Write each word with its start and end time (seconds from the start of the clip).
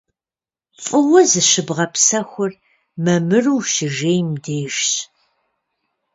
ФӀыуэ 0.83 1.21
зыщыбгъэпсэхур 1.31 2.51
мамыру 3.03 3.55
ущыжейм 3.59 4.29
дежщ. 4.43 4.91